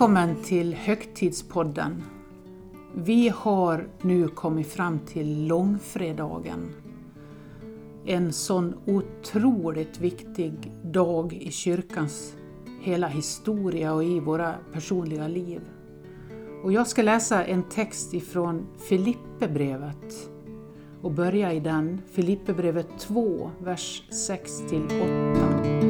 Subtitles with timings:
[0.00, 2.02] Välkommen till Högtidspodden.
[2.94, 6.70] Vi har nu kommit fram till långfredagen.
[8.06, 12.34] En sån otroligt viktig dag i kyrkans
[12.82, 15.60] hela historia och i våra personliga liv.
[16.64, 20.30] Och jag ska läsa en text ifrån Filipperbrevet
[21.02, 25.89] och börja i den, Filipperbrevet 2, vers 6-8.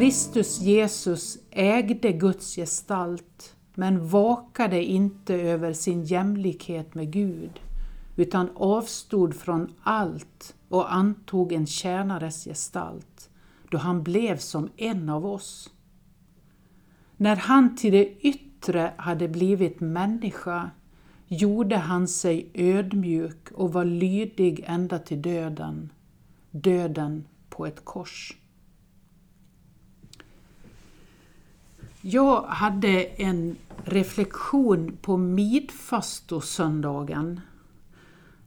[0.00, 7.60] Kristus Jesus ägde Guds gestalt men vakade inte över sin jämlikhet med Gud
[8.16, 13.30] utan avstod från allt och antog en tjänares gestalt
[13.70, 15.70] då han blev som en av oss.
[17.16, 20.70] När han till det yttre hade blivit människa
[21.26, 25.92] gjorde han sig ödmjuk och var lydig ända till döden,
[26.50, 28.39] döden på ett kors.
[32.02, 37.40] Jag hade en reflektion på midfastosöndagen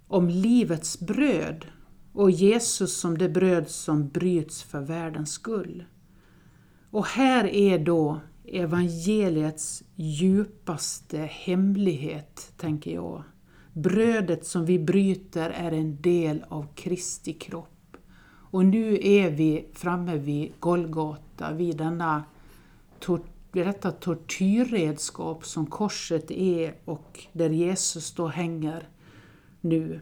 [0.07, 1.65] om livets bröd
[2.13, 5.85] och Jesus som det bröd som bryts för världens skull.
[6.89, 13.23] Och här är då evangeliets djupaste hemlighet, tänker jag.
[13.73, 17.97] Brödet som vi bryter är en del av Kristi kropp.
[18.51, 22.23] Och nu är vi framme vid Golgata, vid denna
[23.53, 28.87] blir detta tortyrredskap som korset är och där Jesus då hänger
[29.61, 30.01] nu.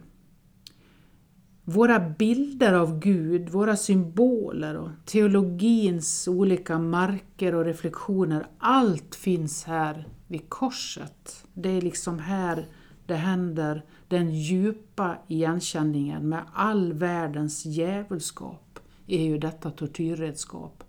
[1.64, 10.08] Våra bilder av Gud, våra symboler och teologins olika marker och reflektioner, allt finns här
[10.26, 11.46] vid korset.
[11.54, 12.66] Det är liksom här
[13.06, 20.84] det händer, den djupa igenkänningen med all världens djävulskap är ju detta tortyrredskap.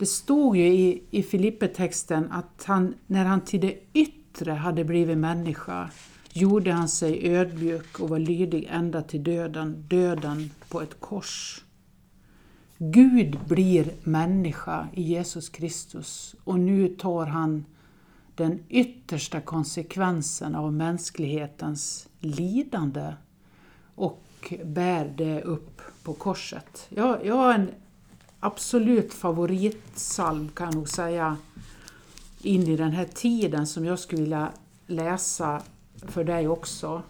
[0.00, 5.18] Det stod ju i, i Filippe-texten att han, när han till det yttre hade blivit
[5.18, 5.90] människa
[6.32, 11.64] gjorde han sig ödmjuk och var lydig ända till döden, döden på ett kors.
[12.78, 17.64] Gud blir människa i Jesus Kristus och nu tar han
[18.34, 23.12] den yttersta konsekvensen av mänsklighetens lidande
[23.94, 26.86] och bär det upp på korset.
[26.88, 27.70] Jag, jag har en
[28.40, 31.36] absolut favoritsalm kan jag nog säga
[32.42, 34.52] in i den här tiden som jag skulle vilja
[34.86, 35.62] läsa
[36.02, 37.02] för dig också.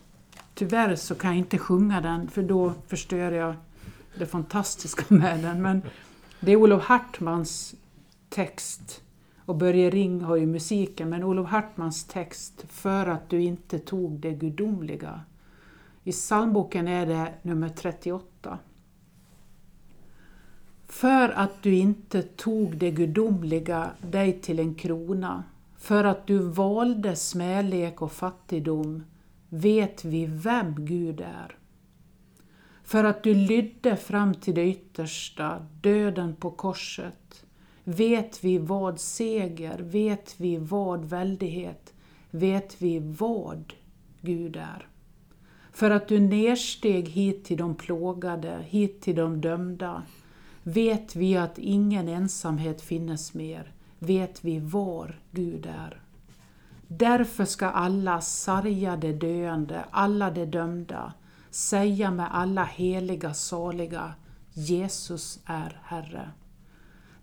[0.55, 3.55] Tyvärr så kan jag inte sjunga den för då förstör jag
[4.19, 5.63] det fantastiska med den.
[5.63, 5.83] Men
[6.41, 7.75] det är Olof Hartmans
[8.29, 9.03] text
[9.45, 14.21] och Börje Ring har ju musiken, men Olof Hartmans text För att du inte tog
[14.21, 15.21] det gudomliga.
[16.05, 18.59] I psalmboken är det nummer 38.
[20.91, 25.45] För att du inte tog det gudomliga dig till en krona,
[25.79, 29.05] för att du valde smälek och fattigdom,
[29.49, 31.57] vet vi vem Gud är.
[32.85, 37.45] För att du lydde fram till det yttersta, döden på korset,
[37.85, 41.95] vet vi vad seger, vet vi vad väldighet,
[42.31, 43.73] vet vi vad
[44.21, 44.89] Gud är.
[45.73, 50.03] För att du nersteg hit till de plågade, hit till de dömda,
[50.63, 56.01] Vet vi att ingen ensamhet finnes mer, vet vi var Gud är.
[56.89, 61.13] Därför ska alla sargade döende, alla de dömda,
[61.51, 64.15] säga med alla heliga saliga,
[64.53, 66.31] Jesus är Herre.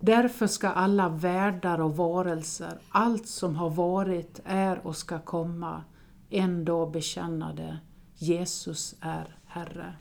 [0.00, 5.84] Därför ska alla världar och varelser, allt som har varit, är och ska komma,
[6.30, 7.78] en dag bekänna det,
[8.16, 9.94] Jesus är Herre.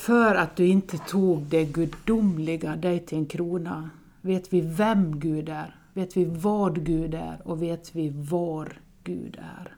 [0.00, 5.48] För att du inte tog det gudomliga dig till en krona vet vi vem Gud
[5.48, 9.76] är, vet vi vad Gud är och vet vi var Gud är.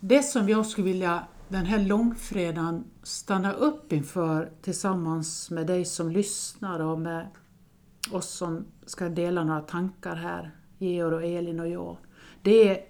[0.00, 6.10] Det som jag skulle vilja den här långfredagen stanna upp inför tillsammans med dig som
[6.10, 7.26] lyssnar och med
[8.12, 11.96] oss som ska dela några tankar här, Georg och Elin och jag.
[12.42, 12.84] Det är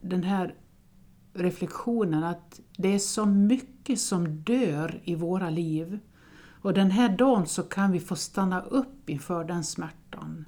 [0.00, 0.54] den här
[1.32, 3.73] reflektionen att det är så mycket
[4.06, 5.98] som dör i våra liv.
[6.62, 10.44] Och den här dagen så kan vi få stanna upp inför den smärtan.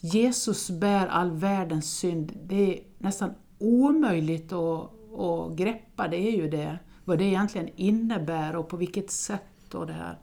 [0.00, 2.32] Jesus bär all världens synd.
[2.46, 4.90] Det är nästan omöjligt att,
[5.20, 6.78] att greppa, det är ju det.
[7.04, 10.18] Vad det egentligen innebär och på vilket sätt och det här.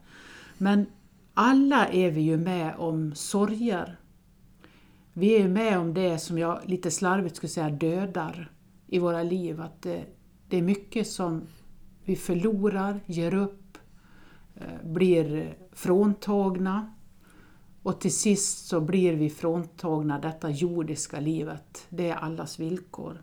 [0.58, 0.86] Men
[1.34, 3.98] alla är vi ju med om sorger.
[5.12, 8.52] Vi är med om det som jag lite slarvigt skulle säga dödar
[8.86, 9.60] i våra liv.
[9.60, 10.04] Att det,
[10.48, 11.42] det är mycket som
[12.08, 13.78] vi förlorar, ger upp,
[14.54, 16.94] eh, blir fråntagna
[17.82, 21.86] och till sist så blir vi fråntagna detta jordiska livet.
[21.88, 23.22] Det är allas villkor.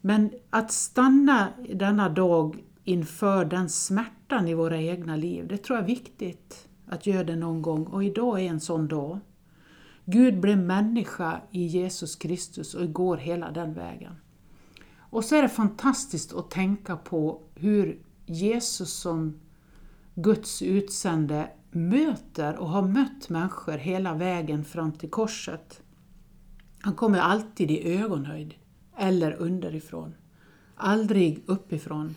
[0.00, 5.82] Men att stanna denna dag inför den smärtan i våra egna liv, det tror jag
[5.82, 9.18] är viktigt att göra det någon gång och idag är en sån dag.
[10.04, 14.14] Gud blev människa i Jesus Kristus och går hela den vägen.
[15.10, 19.40] Och så är det fantastiskt att tänka på hur Jesus som
[20.14, 25.80] Guds utsände möter och har mött människor hela vägen fram till korset.
[26.80, 28.54] Han kommer alltid i ögonhöjd
[28.96, 30.14] eller underifrån.
[30.74, 32.14] Aldrig uppifrån.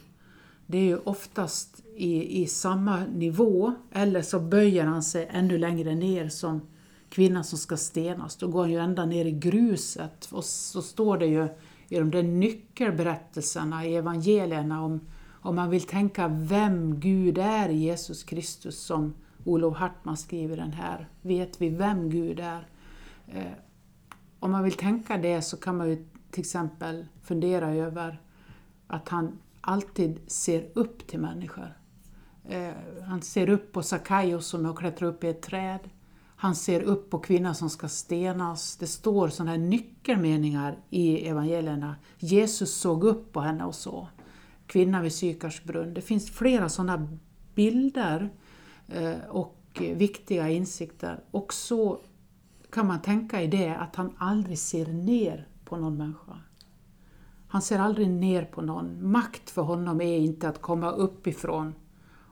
[0.68, 5.96] Det är ju oftast i, i samma nivå eller så böjer han sig ännu längre
[5.96, 6.62] ner som
[7.10, 8.36] kvinnan som ska stenas.
[8.36, 11.48] Då går han ju ända ner i gruset och så står det ju
[11.92, 15.02] i de där nyckelberättelserna i evangelierna om,
[15.42, 20.74] om man vill tänka vem Gud är i Jesus Kristus som Olof Hartman skriver den
[20.74, 21.10] här.
[21.22, 22.68] Vet vi vem Gud är?
[23.28, 23.54] Eh,
[24.40, 28.22] om man vill tänka det så kan man ju till exempel fundera över
[28.88, 31.78] att han alltid ser upp till människor.
[32.50, 32.74] Eh,
[33.08, 35.80] han ser upp på Sackaios som har klättrat upp i ett träd.
[36.42, 38.78] Han ser upp på kvinnan som ska stenas.
[38.78, 41.96] Det står sådana här nyckelmeningar i evangelierna.
[42.20, 44.08] Jesus såg upp på henne och så.
[44.68, 45.94] Kvinnan vid Sykars brunn.
[45.94, 47.08] Det finns flera sådana
[47.56, 48.30] bilder
[48.88, 51.24] eh, och viktiga insikter.
[51.32, 52.00] Och så
[52.70, 56.38] kan man tänka i det att han aldrig ser ner på någon människa.
[57.48, 59.12] Han ser aldrig ner på någon.
[59.12, 61.74] Makt för honom är inte att komma uppifrån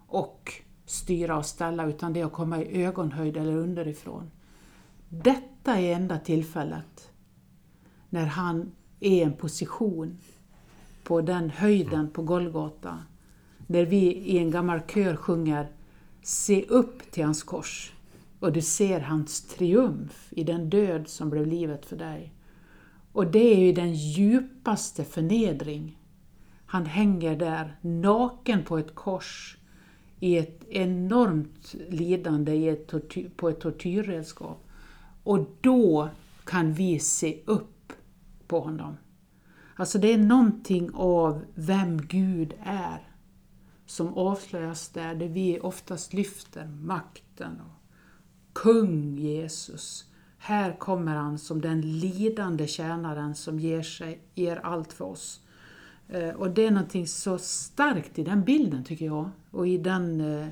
[0.07, 0.53] och
[0.89, 4.31] styra och ställa utan det är att komma i ögonhöjd eller underifrån.
[5.09, 7.11] Detta är enda tillfället
[8.09, 10.17] när han är i en position
[11.03, 12.97] på den höjden på Golgata.
[13.67, 15.71] När vi i en gammal kör sjunger
[16.21, 17.93] Se upp till hans kors
[18.39, 22.33] och du ser hans triumf i den död som blev livet för dig.
[23.11, 25.97] Och det är ju den djupaste förnedring.
[26.65, 29.58] Han hänger där naken på ett kors
[30.19, 34.67] i ett enormt lidande i ett tortyr, på ett tortyrredskap.
[35.23, 36.09] Och då
[36.43, 37.93] kan vi se upp
[38.47, 38.97] på honom.
[39.75, 43.09] Alltså det är någonting av vem Gud är
[43.85, 47.79] som avslöjas där, där vi oftast lyfter makten och
[48.53, 50.05] kung Jesus.
[50.37, 55.41] Här kommer han som den lidande tjänaren som ger, sig, ger allt för oss.
[56.09, 60.21] Eh, och det är någonting så starkt i den bilden tycker jag och i den
[60.21, 60.47] eh,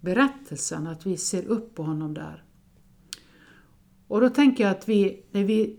[0.00, 2.44] berättelsen att vi ser upp på honom där.
[4.08, 5.78] Och då tänker jag att vi, när vi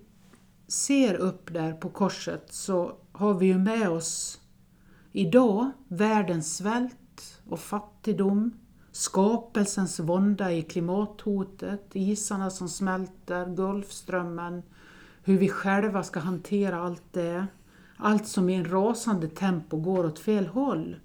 [0.67, 4.41] ser upp där på korset så har vi ju med oss
[5.11, 8.53] idag världens svält och fattigdom,
[8.91, 14.63] skapelsens vånda i klimathotet, isarna som smälter, Golfströmmen,
[15.23, 17.47] hur vi själva ska hantera allt det.
[17.97, 20.95] Allt som i en rasande tempo går åt fel håll.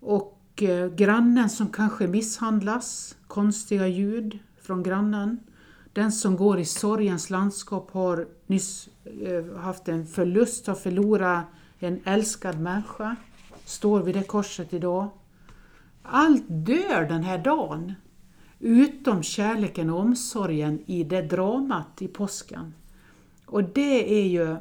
[0.00, 5.40] Och eh, grannen som kanske misshandlas, konstiga ljud från grannen.
[5.92, 11.44] Den som går i sorgens landskap har nyss eh, haft en förlust, har förlorat
[11.78, 13.16] en älskad människa.
[13.64, 15.08] Står vid det korset idag.
[16.02, 17.94] Allt dör den här dagen.
[18.58, 22.74] Utom kärleken och omsorgen i det dramat i påsken.
[23.46, 24.56] Och det är ju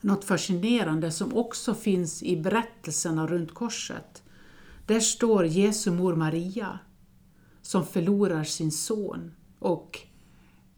[0.00, 4.22] något fascinerande som också finns i berättelserna runt korset.
[4.86, 6.78] Där står Jesu mor Maria
[7.62, 9.98] som förlorar sin son och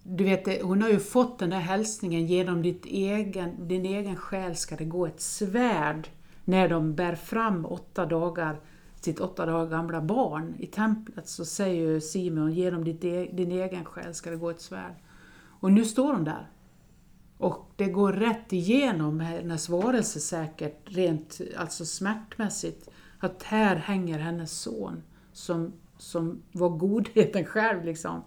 [0.03, 4.57] du vet, hon har ju fått den där hälsningen genom ditt egen, din egen själ
[4.57, 6.09] ska det gå ett svärd
[6.45, 8.61] när de bär fram åtta dagar,
[9.01, 13.53] sitt åtta dagar gamla barn i templet så säger ju Simon genom ditt, e-, din
[13.53, 14.95] egen själ ska det gå ett svärd.
[15.61, 16.51] Och nu står hon där
[17.43, 24.61] och det går rätt igenom hennes varelse säkert, rent alltså smärtmässigt, att här hänger hennes
[24.61, 27.85] son som, som var godheten själv.
[27.85, 28.23] Liksom.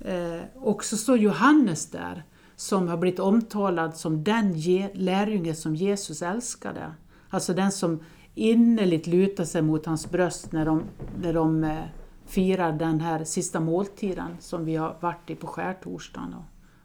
[0.00, 2.24] Eh, och så står Johannes där,
[2.56, 4.52] som har blivit omtalad som den
[4.94, 6.94] lärjunge som Jesus älskade.
[7.28, 8.04] Alltså den som
[8.34, 10.82] innerligt lutar sig mot hans bröst när de,
[11.22, 11.78] när de eh,
[12.26, 16.34] firar den här sista måltiden som vi har varit i på skärtorsdagen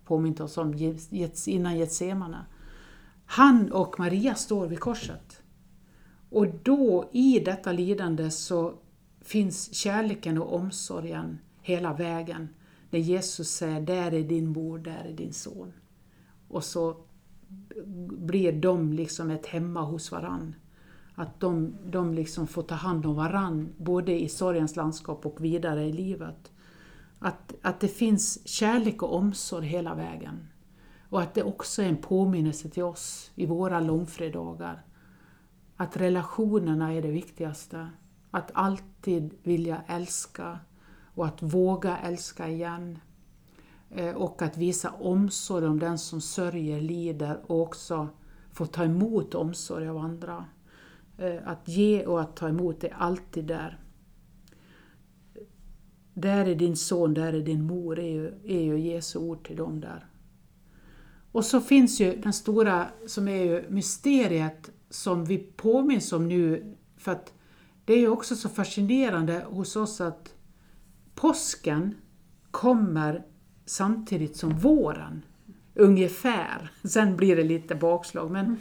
[0.09, 0.97] påmint oss om
[1.45, 2.45] innan Getsemane.
[3.25, 5.41] Han och Maria står vid korset.
[6.29, 8.73] Och då i detta lidande så
[9.21, 12.49] finns kärleken och omsorgen hela vägen.
[12.89, 15.73] När Jesus säger, där är din mor, där är din son.
[16.47, 16.97] Och så
[18.07, 20.55] blir de liksom ett hemma hos varann.
[21.15, 25.85] Att de, de liksom får ta hand om varann, både i sorgens landskap och vidare
[25.85, 26.51] i livet.
[27.19, 30.47] Att, att det finns kärlek och omsorg hela vägen.
[31.09, 34.83] Och att det också är en påminnelse till oss i våra långfredagar.
[35.75, 37.89] Att relationerna är det viktigaste.
[38.31, 40.59] Att alltid vilja älska
[41.15, 42.99] och att våga älska igen.
[43.89, 48.07] Eh, och att visa omsorg om den som sörjer, lider och också
[48.51, 50.45] få ta emot omsorg av andra.
[51.17, 53.79] Eh, att ge och att ta emot är alltid där.
[56.21, 59.55] Där är din son, där är din mor, är ju, är ju Jesu ord till
[59.55, 60.05] dem där.
[61.31, 66.75] Och så finns ju den stora, som är ju mysteriet som vi påminns om nu,
[66.97, 67.33] för att
[67.85, 70.33] det är ju också så fascinerande hos oss att
[71.15, 71.95] påsken
[72.51, 73.25] kommer
[73.65, 75.21] samtidigt som våren,
[75.75, 76.71] ungefär.
[76.83, 78.57] Sen blir det lite bakslag, men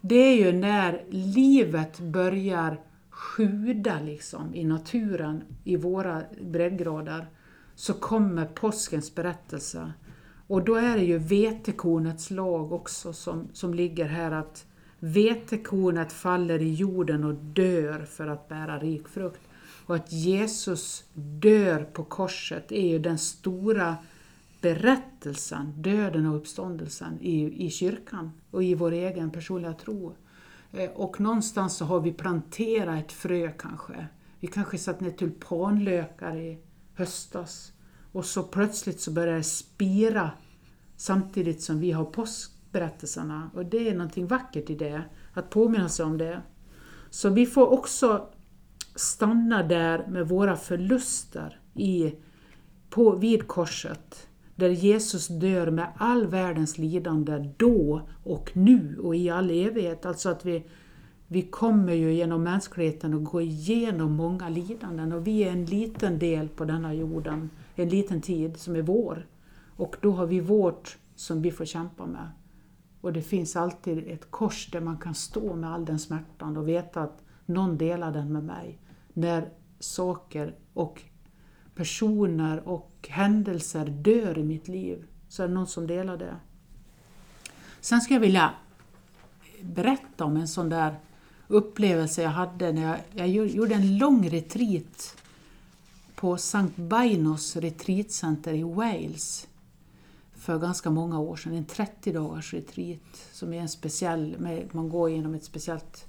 [0.00, 2.80] det är ju när livet börjar
[3.16, 7.26] sjuda liksom, i naturen, i våra breddgrader,
[7.74, 9.92] så kommer påskens berättelse.
[10.46, 14.66] Och då är det ju vetekornets lag också som, som ligger här att
[14.98, 19.40] vetekornet faller i jorden och dör för att bära rik frukt.
[19.86, 23.96] Och att Jesus dör på korset är ju den stora
[24.60, 30.14] berättelsen, döden och uppståndelsen i, i kyrkan och i vår egen personliga tro.
[30.76, 34.06] Eh, och någonstans så har vi planterat ett frö kanske.
[34.40, 36.58] Vi kanske satt ner tulpanlökar i
[36.94, 37.72] höstas
[38.12, 40.30] och så plötsligt så börjar det spira
[40.96, 43.50] samtidigt som vi har påskberättelserna.
[43.54, 45.02] Och det är någonting vackert i det,
[45.34, 46.42] att påminna sig om det.
[47.10, 48.28] Så vi får också
[48.94, 52.14] stanna där med våra förluster i,
[52.90, 59.30] på, vid korset där Jesus dör med all världens lidande då och nu och i
[59.30, 60.06] all evighet.
[60.06, 60.64] Alltså att vi,
[61.26, 66.18] vi kommer ju genom mänskligheten att gå igenom många lidanden och vi är en liten
[66.18, 69.26] del på denna jorden, en liten tid som är vår.
[69.76, 72.30] Och då har vi vårt som vi får kämpa med.
[73.00, 76.68] Och det finns alltid ett kors där man kan stå med all den smärtan och
[76.68, 78.78] veta att någon delar den med mig.
[79.12, 79.48] När
[79.80, 81.02] saker och
[81.76, 86.36] personer och händelser dör i mitt liv så är det någon som delar det.
[87.80, 88.54] Sen skulle jag vilja
[89.60, 90.96] berätta om en sån där
[91.48, 95.16] upplevelse jag hade när jag, jag gjorde en lång retreat
[96.14, 96.70] på St.
[96.76, 99.48] Bainos retreatcenter i Wales
[100.34, 101.54] för ganska många år sedan.
[101.54, 104.36] En 30 dagars retreat som är en speciell,
[104.72, 106.06] man går igenom ett speciellt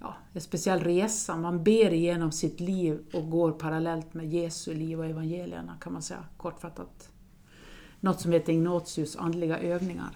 [0.00, 1.36] ja, en speciell resa.
[1.36, 6.02] Man ber igenom sitt liv och går parallellt med Jesu liv och evangelierna kan man
[6.02, 7.10] säga kortfattat.
[8.00, 10.10] Något som heter Ignatius andliga övningar.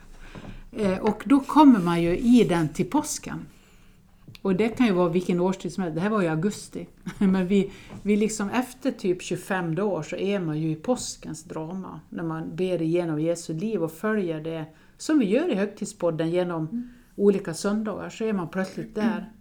[0.72, 3.46] Eh, och då kommer man ju i den till påsken.
[4.42, 6.86] Och det kan ju vara vilken årstid som helst, det här var i augusti.
[7.18, 7.70] Men vi,
[8.02, 12.56] vi liksom efter typ 25 dagar så är man ju i påskens drama, när man
[12.56, 14.64] ber igenom Jesu liv och följer det
[14.96, 16.88] som vi gör i högtidspodden genom mm.
[17.16, 19.32] olika söndagar, så är man plötsligt där.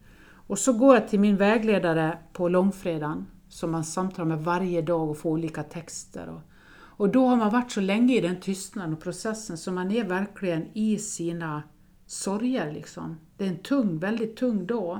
[0.47, 5.09] Och så går jag till min vägledare på långfredagen, som man samtalar med varje dag
[5.09, 6.29] och får olika texter.
[6.29, 6.41] Och,
[6.73, 10.03] och då har man varit så länge i den tystnaden och processen så man är
[10.03, 11.63] verkligen i sina
[12.05, 12.71] sorger.
[12.71, 13.17] Liksom.
[13.37, 14.99] Det är en tung, väldigt tung dag,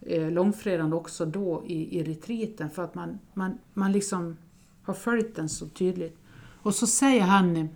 [0.00, 4.36] eh, långfredagen också då i, i retriten, för att man, man, man liksom
[4.82, 6.18] har följt den så tydligt.
[6.62, 7.68] Och så säger han,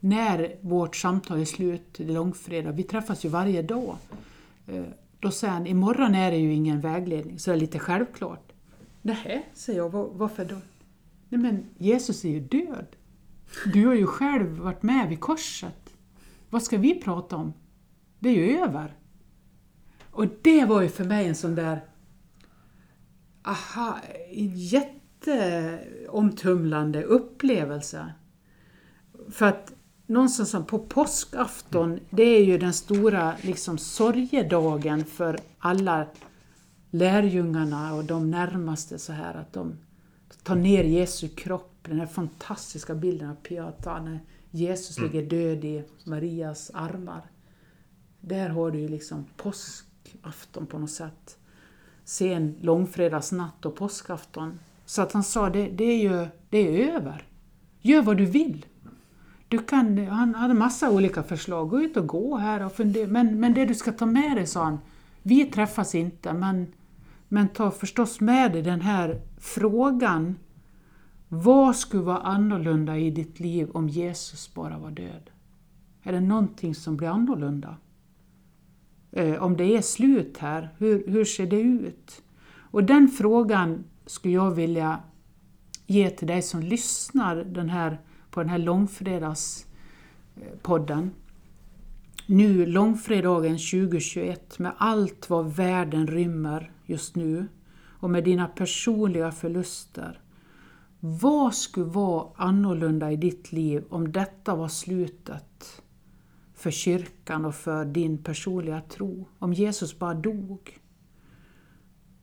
[0.00, 3.96] när vårt samtal är slut, långfredag, vi träffas ju varje dag,
[4.66, 4.84] eh,
[5.24, 8.52] då säger han, imorgon är det ju ingen vägledning, så det är lite självklart.
[9.02, 10.56] Nej, säger jag, varför då?
[11.28, 12.86] Nej men Jesus är ju död.
[13.72, 15.96] Du har ju själv varit med vid korset.
[16.50, 17.52] Vad ska vi prata om?
[18.18, 18.94] Det är ju över.
[20.10, 21.84] Och det var ju för mig en sån där,
[23.42, 23.98] aha,
[24.54, 28.12] jätteomtumlande upplevelse.
[29.30, 29.72] För att
[30.06, 36.06] någonstans på påskafton, det är ju den stora liksom, sorgedagen för alla
[36.90, 39.78] lärjungarna och de närmaste så här att de
[40.42, 44.20] tar ner Jesu kropp, den här fantastiska bilden av Pieta när
[44.50, 45.10] Jesus mm.
[45.10, 47.22] ligger död i Marias armar.
[48.20, 51.38] Där har du ju liksom påskafton på något sätt.
[52.04, 54.58] Sen långfredagsnatt och påskafton.
[54.84, 57.26] Så att han sa, det, det är ju det är över.
[57.80, 58.66] Gör vad du vill.
[59.54, 61.68] Du kan, han hade massa olika förslag.
[61.68, 63.08] Gå ut och gå här och fundera.
[63.08, 64.78] Men, men det du ska ta med dig, sa han,
[65.22, 66.66] vi träffas inte, men,
[67.28, 70.36] men ta förstås med dig den här frågan.
[71.28, 75.30] Vad skulle vara annorlunda i ditt liv om Jesus bara var död?
[76.02, 77.76] Är det någonting som blir annorlunda?
[79.12, 82.22] Eh, om det är slut här, hur, hur ser det ut?
[82.56, 84.98] Och den frågan skulle jag vilja
[85.86, 88.00] ge till dig som lyssnar den här,
[88.34, 91.10] på den här långfredagspodden.
[92.26, 97.46] Nu långfredagen 2021 med allt vad världen rymmer just nu
[98.00, 100.20] och med dina personliga förluster.
[101.00, 105.82] Vad skulle vara annorlunda i ditt liv om detta var slutet
[106.54, 109.28] för kyrkan och för din personliga tro?
[109.38, 110.78] Om Jesus bara dog?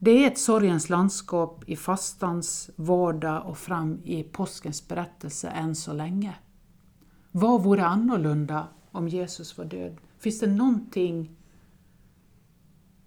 [0.03, 5.93] Det är ett sorgens landskap i fastans vardag och fram i påskens berättelse än så
[5.93, 6.35] länge.
[7.31, 9.97] Vad vore annorlunda om Jesus var död?
[10.17, 11.35] Finns det någonting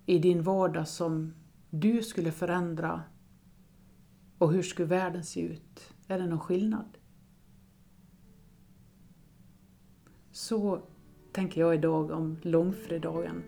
[0.07, 1.35] i din vardag som
[1.71, 3.03] du skulle förändra?
[4.39, 5.95] Och hur skulle världen se ut?
[6.09, 6.99] Är det någon skillnad?
[10.33, 10.83] Så
[11.33, 13.43] tänker jag idag om långfredagen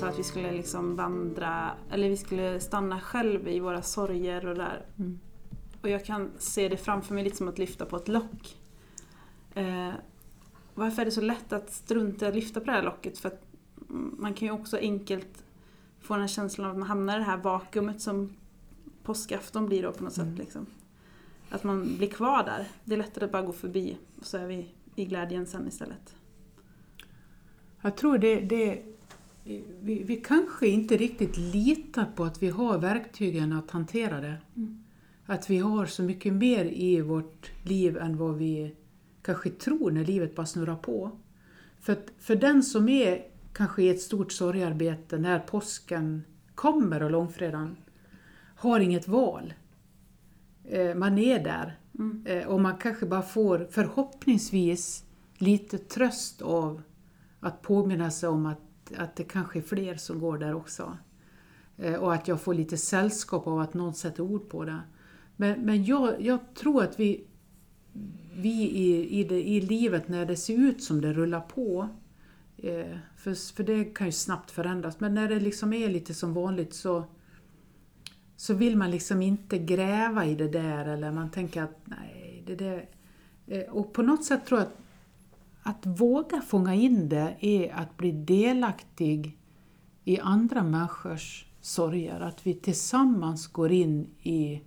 [0.00, 4.54] sa att vi skulle liksom vandra, eller vi skulle stanna själv i våra sorger och
[4.54, 4.86] där.
[4.98, 5.20] Mm.
[5.82, 8.58] Och jag kan se det framför mig lite som att lyfta på ett lock.
[9.54, 9.92] Eh,
[10.74, 13.18] varför är det så lätt att strunta i att lyfta på det här locket?
[13.18, 13.42] För att
[14.18, 15.44] man kan ju också enkelt
[16.00, 18.36] få den här känslan av att man hamnar i det här vakuumet som
[19.02, 20.30] påskafton blir då på något mm.
[20.30, 20.38] sätt.
[20.38, 20.66] Liksom.
[21.50, 22.68] Att man blir kvar där.
[22.84, 26.14] Det är lättare att bara gå förbi och så är vi i glädjen sen istället.
[27.80, 28.82] Jag tror det, det
[29.44, 34.36] vi, vi kanske inte riktigt litar på att vi har verktygen att hantera det.
[34.56, 34.84] Mm.
[35.26, 38.74] Att vi har så mycket mer i vårt liv än vad vi
[39.22, 41.10] kanske tror när livet bara snurrar på.
[41.80, 43.22] För, för den som är
[43.52, 46.22] kanske i ett stort sorgarbete när påsken
[46.54, 47.76] kommer och långfredagen
[48.56, 49.54] har inget val.
[50.64, 52.26] Eh, man är där mm.
[52.26, 55.04] Eh, och man kanske bara får förhoppningsvis
[55.38, 56.82] lite tröst av
[57.40, 60.96] att påminna sig om att att det kanske är fler som går där också.
[61.76, 64.80] Eh, och att jag får lite sällskap av att någon sätter ord på det.
[65.36, 67.24] Men, men jag, jag tror att vi,
[68.34, 71.88] vi i, i, det, i livet när det ser ut som det rullar på,
[72.56, 76.34] eh, för, för det kan ju snabbt förändras, men när det liksom är lite som
[76.34, 77.04] vanligt så,
[78.36, 82.54] så vill man liksom inte gräva i det där eller man tänker att nej, det
[82.54, 82.88] där...
[83.46, 84.78] Eh, och på något sätt tror jag att
[85.62, 89.38] att våga fånga in det är att bli delaktig
[90.04, 92.20] i andra människors sorger.
[92.20, 94.62] Att vi tillsammans går in i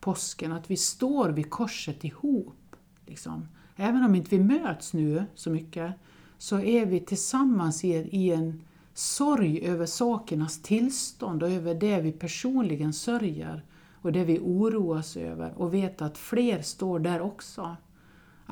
[0.00, 2.76] påsken, att vi står vid korset ihop.
[3.06, 3.48] Liksom.
[3.76, 5.94] Även om inte vi möts nu så mycket,
[6.38, 8.62] så är vi tillsammans i en
[8.94, 15.52] sorg över sakernas tillstånd och över det vi personligen sörjer och det vi oroas över
[15.58, 17.76] och vet att fler står där också.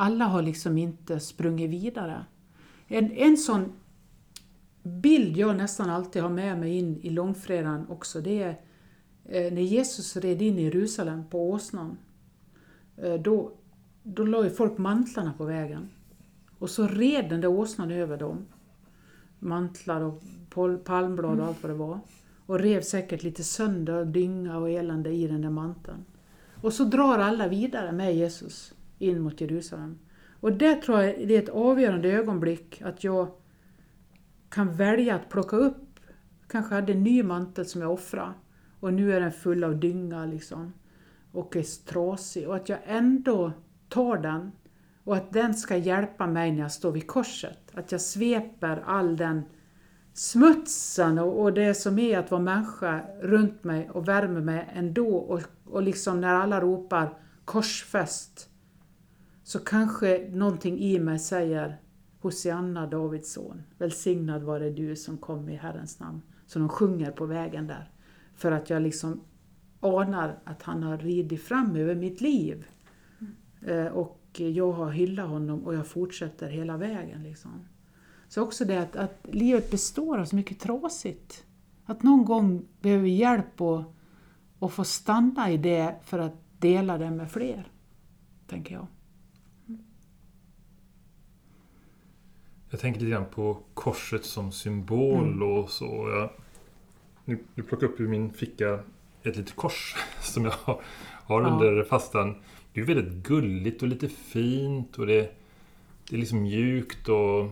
[0.00, 2.24] Alla har liksom inte sprungit vidare.
[2.86, 3.72] En, en sån
[4.82, 8.60] bild jag nästan alltid har med mig in i långfredagen också, det är
[9.24, 11.98] eh, när Jesus red in i Jerusalem på åsnan.
[12.96, 13.52] Eh, då,
[14.02, 15.90] då la ju folk mantlarna på vägen.
[16.58, 18.46] Och så red den där åsnan över dem.
[19.38, 20.22] Mantlar och
[20.84, 22.00] palmblad och allt vad det var.
[22.46, 26.04] Och rev säkert lite sönder, dynga och elände i den där manteln.
[26.60, 29.98] Och så drar alla vidare med Jesus in mot Jerusalem.
[30.40, 33.28] Och det tror jag det är ett avgörande ögonblick att jag
[34.48, 36.00] kan välja att plocka upp,
[36.48, 38.32] kanske hade en ny mantel som jag offrade
[38.80, 40.72] och nu är den full av dynga liksom.
[41.32, 42.48] Och är trasig.
[42.48, 43.52] Och att jag ändå
[43.88, 44.52] tar den.
[45.04, 47.58] Och att den ska hjälpa mig när jag står vid korset.
[47.74, 49.42] Att jag sveper all den
[50.12, 55.16] smutsen och, och det som är att vara människa runt mig och värmer mig ändå.
[55.16, 58.49] Och, och liksom när alla ropar korsfäst
[59.50, 61.80] så kanske någonting i mig säger
[62.20, 66.22] Hosianna, Davids son, välsignad vare du som kom i Herrens namn.
[66.46, 67.90] Så de sjunger på vägen där.
[68.34, 69.20] För att jag liksom
[69.80, 72.66] anar att han har ridit fram över mitt liv.
[73.66, 73.92] Mm.
[73.92, 77.22] och jag har hyllat honom och jag fortsätter hela vägen.
[77.22, 77.50] Liksom.
[78.28, 81.44] Så också det att, att livet består av så mycket trasigt.
[81.84, 83.82] Att någon gång behöver vi hjälp och,
[84.58, 87.72] och få stanna i det för att dela det med fler,
[88.46, 88.86] tänker jag.
[92.70, 95.42] Jag tänker lite grann på korset som symbol mm.
[95.42, 96.10] och så.
[96.16, 96.30] Jag,
[97.24, 98.78] nu, nu plockar upp ur min ficka
[99.22, 100.82] ett litet kors som jag har
[101.28, 101.48] Ja.
[101.48, 102.34] under fastan.
[102.72, 105.32] Det är väldigt gulligt och lite fint och det,
[106.08, 107.50] det är liksom mjukt och...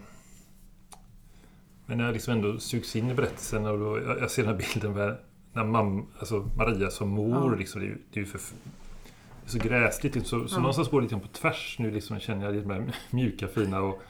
[1.86, 4.58] Men jag liksom ändå sugs in i berättelsen och då, jag, jag ser den här
[4.74, 5.16] bilden med
[5.52, 7.58] när mamma, alltså Maria som mor, Ja.
[7.58, 10.26] liksom, det, är det är för, det är så gräsligt.
[10.26, 10.58] Så, så Ja.
[10.58, 13.80] någonstans går det lite grann på tvärs nu liksom, känner jag det här mjuka, fina
[13.80, 14.02] och...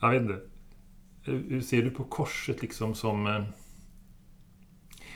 [0.00, 0.40] Jag vet inte.
[1.22, 3.26] Hur ser du på korset liksom som...
[3.26, 3.44] eh,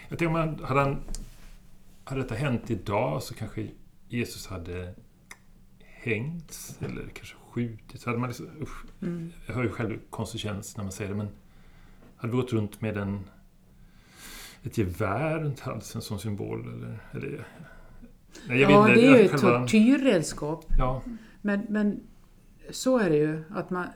[0.08, 1.00] Jag tänker om man, hade han...
[2.06, 3.68] Hade detta hänt idag så kanske
[4.08, 4.94] Jesus hade
[5.82, 8.04] hängts eller kanske skjutits.
[8.06, 9.32] Hade man liksom, usch, Mm.
[9.46, 11.28] jag hör ju själv konsekvens när man säger det, men
[12.16, 13.20] hade vi gått runt med en,
[14.62, 16.60] ett gevär runt halsen som symbol?
[16.60, 17.46] Eller, eller,
[18.48, 20.64] nej, jag Ja, vet inte, det är ju ett tortyrredskap.
[20.78, 21.02] Ja,
[21.42, 22.00] Men, men
[22.70, 23.44] så är det ju.
[23.50, 23.86] Att man,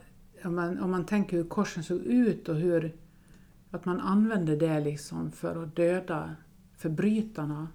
[0.44, 2.96] om, man, om man tänker hur korsen såg ut och hur
[3.70, 6.37] att man använde det liksom för att döda
[6.77, 7.68] förbrytarna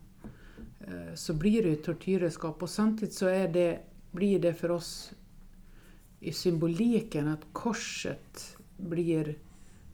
[0.79, 3.79] eh, så blir det ju ett tortyrredskap och samtidigt så är det,
[4.11, 5.13] blir det för oss
[6.19, 9.37] i symboliken att korset blir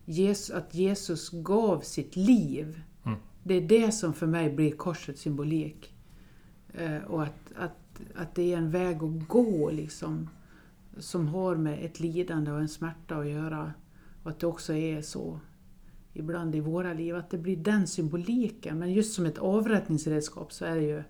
[0.05, 2.81] Jesus, att Jesus gav sitt liv.
[3.05, 3.19] Mm.
[3.43, 5.93] Det är det som för mig blir korsets symbolik.
[6.73, 10.29] Eh, och att, att, att det är en väg att gå liksom,
[10.97, 13.73] som har med ett lidande och en smärta att göra.
[14.23, 15.39] Och att det också är så
[16.13, 18.79] ibland i våra liv, att det blir den symboliken.
[18.79, 21.03] Men just som ett avrättningsredskap så är det ju...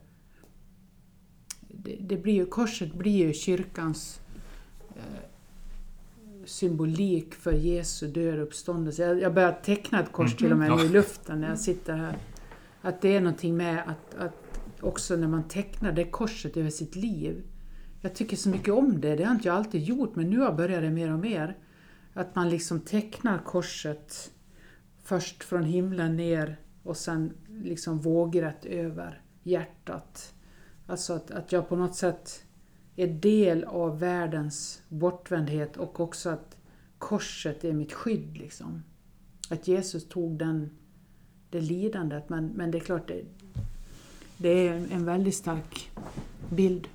[1.68, 4.22] Det, det blir ju korset blir ju kyrkans
[4.96, 5.04] eh,
[6.46, 9.04] symbolik för Jesu död och uppståndelse.
[9.04, 10.78] Jag, jag börjar teckna ett kors till och med Mm.
[10.80, 10.94] nu i Ja.
[10.94, 12.18] luften när jag sitter här.
[12.82, 16.96] Att det är någonting med att, att också när man tecknar det korset över sitt
[16.96, 17.44] liv.
[18.02, 20.46] Jag tycker så mycket om det, det har inte jag alltid gjort men nu har
[20.46, 21.58] jag börjat det mer och mer.
[22.14, 24.32] Att man liksom tecknar korset
[25.04, 30.34] först från himlen ner och sen liksom vågrätt över hjärtat.
[30.88, 32.44] Alltså att, att jag på något sätt
[32.96, 36.58] är del av världens bortvändhet och också att
[36.98, 38.38] korset är mitt skydd.
[38.38, 38.84] Liksom.
[39.50, 40.70] Att Jesus tog den,
[41.50, 42.30] det lidandet.
[42.30, 43.26] Men, men det är klart, det,
[44.38, 45.92] det är en, en väldigt stark
[46.50, 46.88] bild.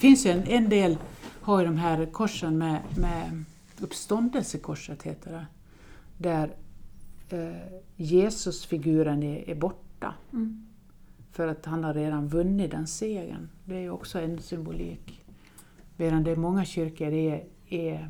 [0.00, 0.98] Det finns ju en, en del,
[1.42, 3.44] har ju de här korsen med, med
[3.80, 5.46] uppståndelsekorset heter det.
[6.18, 6.54] Där
[7.28, 10.14] eh, Jesusfiguren är, är borta.
[10.32, 10.66] Mm.
[11.32, 13.48] För att han har redan vunnit den segern.
[13.64, 15.24] Det är ju också en symbolik.
[15.96, 18.08] Medan det är många kyrkor är, är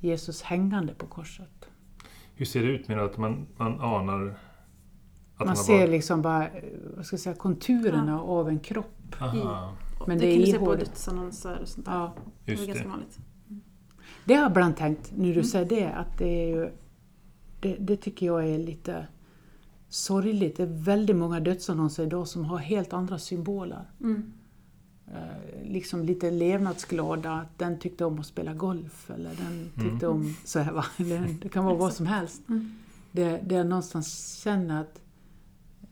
[0.00, 1.68] Jesus hängande på korset.
[2.34, 4.38] hur ser det ut med att man, man anar
[5.36, 5.90] att Man ser varit...
[5.90, 6.62] liksom bara eh,
[6.96, 9.16] vad ska jag säga, konturerna av en kropp.
[9.20, 11.92] Aha, Men det, det är kan du se på dödsannonser och sånt där.
[11.92, 12.14] Ja.
[12.44, 13.18] det är just ganska vanligt.
[14.24, 15.44] Det har jag ibland tänkt, när du Mm.
[15.44, 16.70] säger det, att det är ju...
[17.60, 19.06] Det, det tycker jag är lite
[19.88, 20.56] sorgligt.
[20.56, 23.84] Det är väldigt många dödsannonser idag som har helt andra symboler.
[24.00, 24.32] Mm.
[25.06, 30.34] Eh, liksom lite levnadsglada, att den tyckte om att spela golf eller den tyckte om
[30.44, 30.84] så här va.
[30.96, 32.42] Eller Det kan vara vad som helst.
[32.48, 32.72] Mm.
[33.12, 35.00] Det, det jag någonstans känner att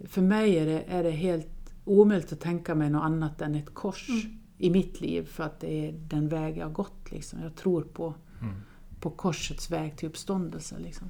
[0.08, 1.48] för mig är det, är det helt
[1.84, 4.38] omöjligt att tänka mig något annat än ett kors Mm.
[4.58, 7.10] i mitt liv för att det är den väg jag har gått.
[7.12, 7.40] Liksom.
[7.42, 8.54] Jag tror på, Mm.
[9.00, 10.78] på korsets väg till uppståndelse.
[10.78, 11.06] Liksom.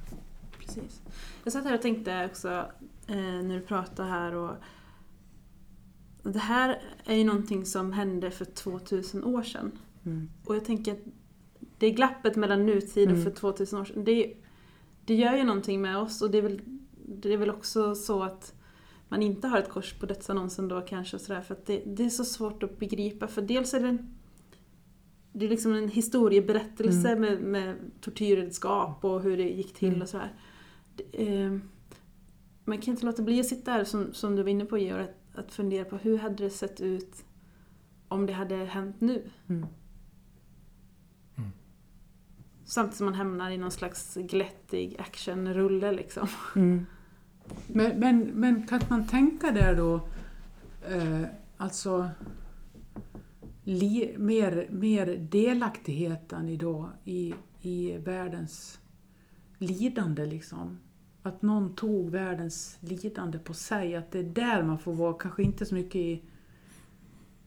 [0.59, 1.01] Precis.
[1.43, 2.49] Jag satt här och tänkte också
[3.07, 4.51] eh, när du pratade här och
[6.23, 9.71] det här är ju någonting som hände för 2000 år sedan.
[10.05, 10.29] Mm.
[10.45, 10.99] Och jag tänker att
[11.77, 13.23] det glappet mellan nutid och Mm.
[13.23, 14.33] för 2000 år sedan, det,
[15.05, 16.61] det gör ju någonting med oss och det är, väl,
[17.07, 18.53] det är väl också så att
[19.15, 22.05] man inte har ett kors på dödsannonsen då kanske och sådär för att det, det
[22.05, 24.15] är så svårt att begripa för dels är det en,
[25.33, 30.01] det är liksom en historieberättelse med, med tortyrredskap och hur det gick till Mm.
[30.01, 30.33] och sådär.
[31.11, 31.57] Eh,
[32.65, 35.03] man kan inte låta bli att sitta här som, som du var inne på Georg,
[35.03, 37.25] att, att fundera på hur hade det sett ut
[38.07, 39.29] om det hade hänt nu?
[39.47, 39.65] Mm.
[42.65, 46.27] Samtidigt som man hamnar i någon slags glättig actionrulle liksom.
[46.55, 46.85] Mm.
[47.67, 49.95] Men, men, men kan man tänka där då,
[50.89, 51.21] eh,
[51.57, 52.09] alltså
[53.63, 58.79] li, mer, mer delaktigheten idag i, i världens
[59.57, 60.79] lidande liksom?
[61.23, 65.43] Att någon tog världens lidande på sig, att det är där man får vara, kanske
[65.43, 66.21] inte så mycket i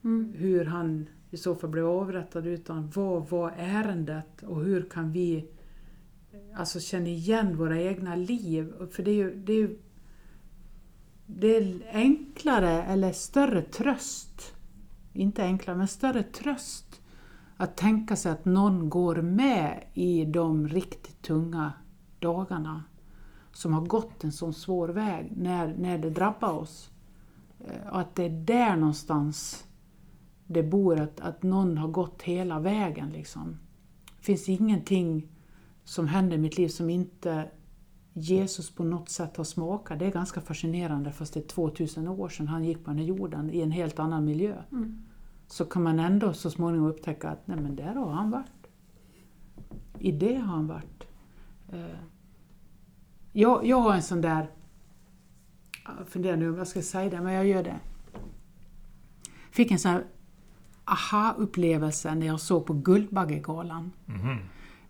[0.03, 0.33] Mm.
[0.37, 5.45] hur han i så fall blev avrättad utan vad var ärendet och hur kan vi
[6.55, 8.73] alltså känna igen våra egna liv?
[8.91, 9.77] För det är ju, det är ju
[11.31, 14.55] det är enklare eller större tröst,
[15.13, 17.01] inte enklare men större tröst
[17.57, 21.73] att tänka sig att någon går med i de riktigt tunga
[22.19, 22.83] dagarna.
[23.51, 26.89] som har gått en sån svår väg när, när det drabbar oss.
[27.59, 29.65] Eh, och att det är där någonstans
[30.47, 33.09] det bor, att, att någon har gått hela vägen.
[33.09, 33.59] Liksom.
[34.17, 35.27] Det finns ingenting
[35.83, 37.49] som händer i mitt liv som inte
[38.13, 39.99] Jesus på något sätt har smakat.
[39.99, 43.05] Det är ganska fascinerande fast det är 2000 år sedan han gick på den här
[43.05, 44.55] jorden i en helt annan miljö.
[44.71, 45.01] Mm.
[45.47, 48.67] Så kan man ändå så småningom upptäcka att nej men där har han varit.
[49.99, 51.03] I det har han varit.
[51.73, 51.85] Eh,
[53.31, 54.47] Jag, jag har en sån där,
[55.97, 57.79] jag funderar nu om jag ska säga det, men jag gör det.
[59.51, 60.03] Fick en sån här
[60.85, 63.91] aha-upplevelse när jag såg på Guldbaggegalan.
[64.05, 64.37] Mhm.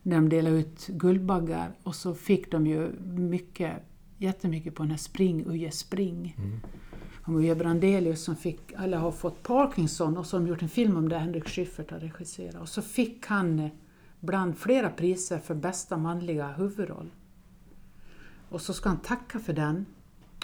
[0.04, 3.74] När de delade ut Guldbaggar och så fick de ju mycket,
[4.18, 6.36] jättemycket på den här Spring Uje Spring.
[6.38, 6.60] Mm.
[7.24, 10.70] Om Uje Brandelius som fick, eller har fått Parkinson och så har de gjort en
[10.70, 12.62] film om det, Henrik Schyffert har regisserat.
[12.62, 13.70] Och så fick han eh,
[14.20, 17.10] bland flera priser för bästa manliga huvudroll.
[18.50, 19.86] Och så ska han tacka för den.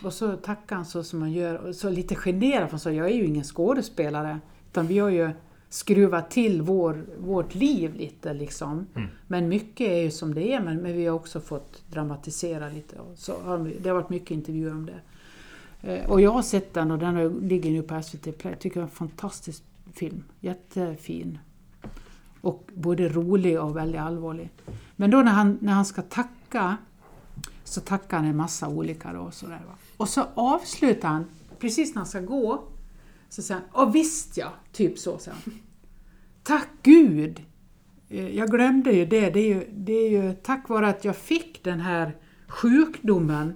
[0.04, 3.10] Och så tackar han så som man gör, så lite generad för han sa, jag
[3.10, 4.39] är ju ingen skådespelare.
[4.72, 5.32] Utan vi har ju
[5.69, 8.86] skruvat till vår, vårt liv lite liksom.
[8.95, 9.10] Mm.
[9.28, 12.95] Men mycket är ju som det är, men, men vi har också fått dramatisera lite.
[13.15, 15.01] Så har vi, det har varit mycket intervjuer om det.
[15.93, 18.54] Eh, Och jag har sett den och den ligger nu på SVT Play.
[18.54, 20.23] Jag tycker det är en fantastisk film.
[20.39, 21.39] Jättefin.
[22.41, 24.49] Och både rolig och väldigt allvarlig.
[24.95, 26.78] Men då när han, när han ska tacka
[27.63, 29.19] så tackar han en massa olika då.
[29.19, 29.73] Och, sådär, va.
[29.97, 31.25] och så avslutar han,
[31.60, 32.63] precis när han ska gå,
[33.36, 35.54] så säger han ”Åh visst ja”, typ så säger han.
[36.43, 37.41] Tack Gud!
[38.10, 41.15] Eh, Jag glömde ju det, det är ju, det är ju tack vare att jag
[41.15, 42.17] fick den här
[42.48, 43.56] sjukdomen,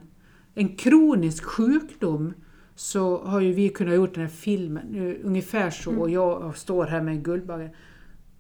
[0.56, 2.34] en kronisk sjukdom,
[2.76, 7.02] så har ju vi kunnat gjort den här filmen, ungefär så, och jag står här
[7.02, 7.72] med en Guldbagge.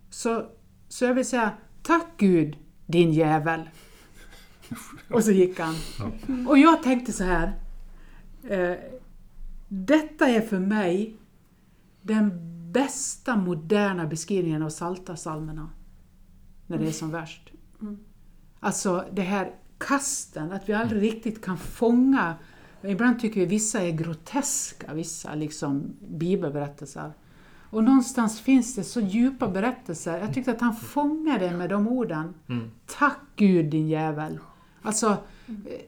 [0.09, 0.45] Så,
[0.87, 1.51] så jag vill säga,
[1.83, 3.69] tack Gud, din jävel!
[5.09, 5.75] Och så gick han.
[6.47, 7.53] Och jag tänkte så här,
[8.49, 8.75] eh,
[9.67, 11.15] detta är för mig
[12.01, 12.31] den
[12.71, 15.69] bästa moderna beskrivningen av Saltarsalmerna
[16.67, 17.51] när det är som värst.
[17.81, 17.99] Mm.
[18.59, 22.35] Alltså det här kasten, att vi aldrig riktigt kan fånga
[22.81, 27.11] Ibland tycker vi vissa är groteska, vissa liksom bibelberättelser.
[27.71, 30.19] Och någonstans finns det så djupa berättelser.
[30.19, 32.33] Jag tyckte att han fångade med de orden.
[32.49, 32.71] Mm.
[32.85, 34.39] Tack Gud din jävel!
[34.81, 35.81] Alltså, eh,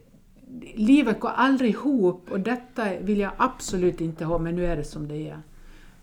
[0.75, 4.83] livet går aldrig ihop och detta vill jag absolut inte ha, men nu är det
[4.83, 5.39] som det är.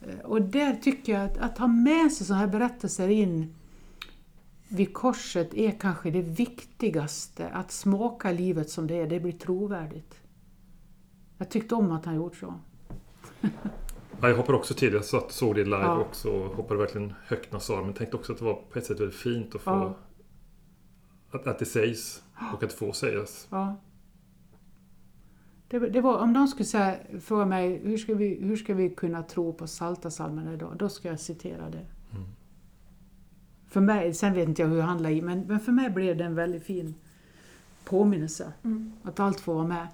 [0.02, 3.54] Eh, Och där tycker jag att, att ha med sig sådana här berättelser in
[4.68, 7.48] vid korset är kanske det viktigaste.
[7.48, 10.14] Att smaka livet som det är, det blir trovärdigt.
[11.38, 12.54] Jag tyckte om att han gjort så.
[14.20, 14.92] Ja, jag hoppar också till.
[14.92, 15.98] Jag satt, såg det live Ja.
[15.98, 17.84] också och hoppade verkligen högt när jag.
[17.84, 19.70] Men tänkte också att det var på ett sätt väldigt fint att få...
[19.70, 19.96] Ja.
[21.30, 22.22] Att, att det sägs
[22.54, 23.48] och att det får sägas.
[23.50, 23.76] Ja.
[25.68, 28.90] Det, det var, om de skulle säga, fråga mig hur ska, vi, hur ska vi
[28.90, 30.76] kunna tro på Saltarsalmen idag?
[30.78, 31.86] Då ska jag citera det.
[32.12, 32.26] Mm.
[33.68, 36.16] För mig, sen vet inte jag hur det handlar i, men, men för mig blev
[36.16, 36.94] det en väldigt fin
[37.84, 38.52] påminnelse.
[38.64, 38.92] Mm.
[39.02, 39.88] Att allt får vara med.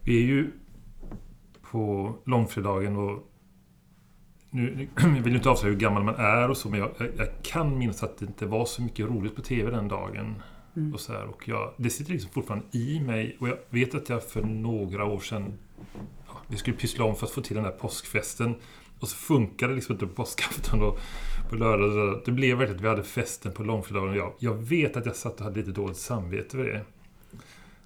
[0.00, 0.50] Vi är ju
[1.70, 3.32] på långfredagen och
[4.50, 7.42] nu, jag vill inte avslöja hur gammal man är och så, men jag, jag, jag
[7.42, 10.34] kan minnas att det inte var så mycket roligt på TV den dagen.
[10.78, 10.94] Mm.
[10.94, 13.36] Och så här, och jag, det sitter liksom fortfarande i mig.
[13.40, 15.52] Och jag vet att jag för några år sedan
[16.26, 18.54] ja, Vi skulle pyssla om för att få till den där påskfesten.
[19.00, 20.98] Och så funkade det liksom inte på påskafton och
[21.50, 22.22] på lördag.
[22.24, 24.10] Det blev verkligen att vi hade festen på långfredagen.
[24.10, 26.84] Och jag, jag vet att jag satt och hade lite dåligt samvete för det.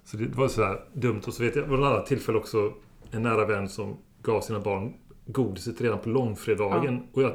[0.05, 1.21] Så det var sådär dumt.
[1.27, 2.73] Och så vet jag, det var ett annat tillfälle också
[3.11, 4.93] en nära vän som gav sina barn
[5.25, 7.07] godiset redan på långfredagen.
[7.13, 7.33] Och jag,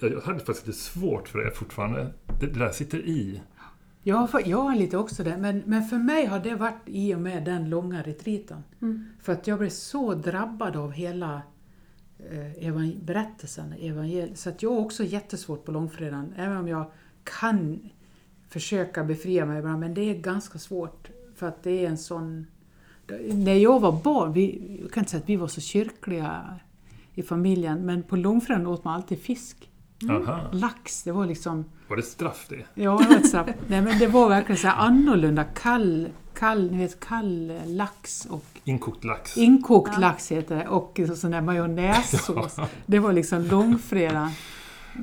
[0.00, 2.12] jag hade faktiskt lite svårt för det fortfarande.
[2.40, 3.40] Det, det där sitter i.
[4.08, 7.14] Jag har, jag har lite också det, men, men för mig har det varit i
[7.14, 8.64] och med den långa retriten.
[8.82, 9.04] Mm.
[9.20, 11.42] För att jag blev så drabbad av hela
[12.58, 14.38] eh, berättelsen, evangeliet.
[14.38, 16.90] Så att jag har också jättesvårt på långfredagen, även om jag
[17.24, 17.90] kan
[18.48, 21.08] försöka befria mig ibland, men det är ganska svårt.
[21.34, 22.46] För att det är en sån...
[23.32, 26.60] När jag var barn, vi, jag kan inte säga att vi var så kyrkliga
[27.14, 29.70] i familjen, men på långfredagen åt man alltid fisk.
[30.10, 30.40] Aha.
[30.52, 31.64] Lax, det var liksom...
[31.88, 32.82] Var det straff det?
[32.82, 33.48] Ja, det var ett straff.
[33.68, 35.44] Nej, men det var verkligen så här annorlunda.
[35.44, 39.36] Kall, kall, ni vet, kall lax och Inkokt lax.
[39.36, 39.98] inkokt Ja.
[40.00, 42.56] lax heter det och sån där majonnässås.
[42.86, 44.30] Det var liksom långfredag.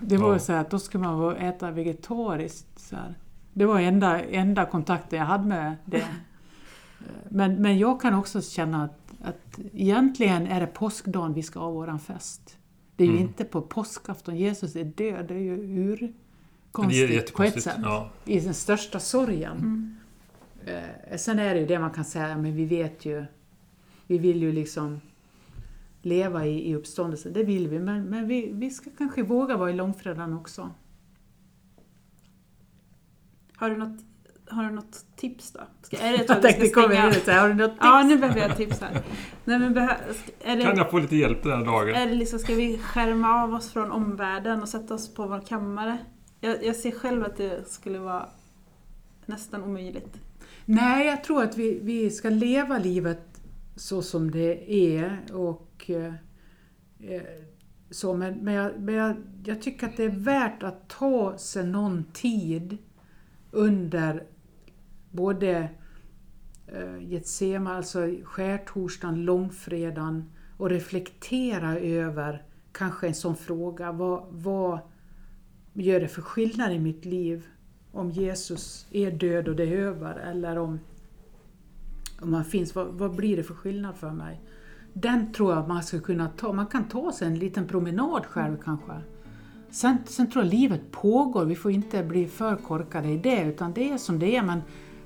[0.02, 0.40] Det var Ja.
[0.40, 2.80] så här att då skulle man äta vegetariskt.
[2.80, 3.16] Så här.
[3.54, 6.06] Det var enda, enda kontakten jag hade med det.
[7.30, 11.70] Men, men jag kan också känna att, att egentligen är det påskdagen vi ska ha
[11.72, 12.58] våran fest.
[12.96, 13.28] Det är ju Mm.
[13.28, 16.14] inte på påskafton Jesus är död, det är ju ur Det är
[16.72, 17.78] konstigt på ett sätt.
[17.84, 18.10] Ja.
[18.26, 19.58] I den största sorgen.
[19.58, 19.96] Mm.
[21.10, 23.26] Eh, sen är det ju det man kan säga, men vi vet ju,
[24.08, 25.02] vi vill ju liksom
[26.02, 29.70] leva i, i uppståndelsen, det vill vi, men, men vi, vi ska kanske våga vara
[29.70, 30.72] i långfredagen också.
[33.56, 34.00] Har du något,
[34.54, 35.60] har du något tips då?
[35.82, 37.82] Ska, är det Jag tänkte ska komma in och säga, har du något tips?
[37.82, 39.02] Ja, nu behöver jag tips här.
[39.46, 39.88] Nej, men är
[40.44, 41.96] Kan det, jag få lite hjälp den här dagen?
[41.96, 45.40] är det liksom, ska vi skärma av oss från omvärlden och sätta oss på vår
[45.48, 45.98] kammare?
[46.40, 48.26] Jag, jag ser själv att det skulle vara
[49.26, 50.18] nästan omöjligt.
[50.66, 53.42] Nej, jag tror att vi, vi ska leva livet
[53.76, 55.22] så som det är.
[55.34, 56.14] Och, eh,
[57.90, 61.66] så, men men, jag, men jag, jag tycker att det är värt att ta sig
[61.66, 62.78] någon tid
[63.52, 64.24] under
[65.14, 65.70] både
[66.68, 73.92] eh, Getsema, alltså skärtorsdagen, långfredagen och reflektera över kanske en sån fråga.
[73.92, 74.80] Vad, vad
[75.74, 77.46] gör det för skillnad i mitt liv
[77.92, 80.80] om Jesus är död och det är över eller om,
[82.22, 84.42] om han finns, vad, vad blir det för skillnad för mig?
[84.94, 88.58] Den tror jag man ska kunna ta, man kan ta sig en liten promenad själv
[88.64, 88.94] kanske.
[89.70, 93.74] Sen, sen tror jag livet pågår, vi får inte bli för korkade i det utan
[93.74, 94.62] det är som det är men,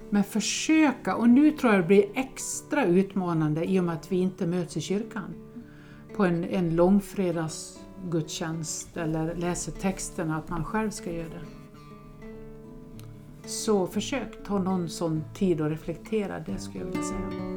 [0.10, 4.18] men försöka, och nu tror jag det blir extra utmanande i och med att vi
[4.18, 5.34] inte möts i kyrkan
[6.16, 11.46] på en, en långfredagsgudstjänst eller läser texterna, att man själv ska göra det.
[13.50, 17.57] Så försök ta någon sån tid och reflektera, det skulle jag vilja säga.